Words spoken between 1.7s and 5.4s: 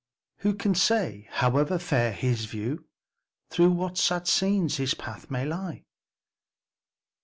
fair his view, Through what sad scenes his path